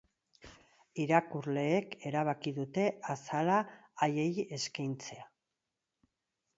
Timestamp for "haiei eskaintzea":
4.07-5.33